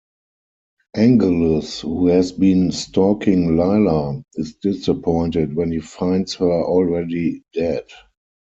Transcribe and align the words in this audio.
Angelus, 0.95 1.81
who 1.81 2.07
has 2.07 2.31
been 2.31 2.71
stalking 2.71 3.55
Lilah, 3.55 4.23
is 4.33 4.55
disappointed 4.55 5.55
when 5.55 5.71
he 5.71 5.79
finds 5.79 6.33
her 6.33 6.51
already 6.63 7.43
dead. 7.53 7.83